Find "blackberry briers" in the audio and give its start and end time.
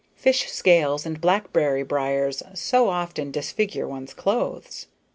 1.21-2.41